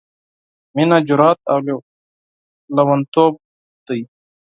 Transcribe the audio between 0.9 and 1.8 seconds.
جرات او